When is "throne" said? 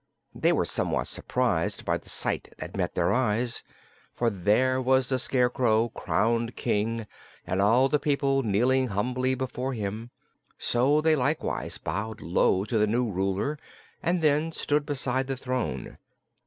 15.37-15.99